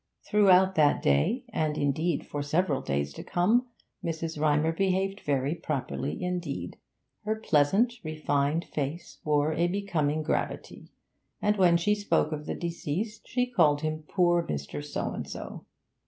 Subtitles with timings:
[0.25, 3.67] Throughout that day, and, indeed, for several days to come,
[4.03, 4.41] Mrs.
[4.41, 6.77] Rymer behaved very properly indeed;
[7.23, 10.91] her pleasant, refined face wore a becoming gravity,
[11.39, 14.83] and when she spoke of the deceased she called him poor Mr.
[14.83, 15.65] So and so.